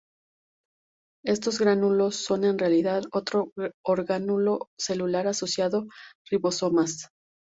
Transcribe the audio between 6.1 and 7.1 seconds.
ribosomas.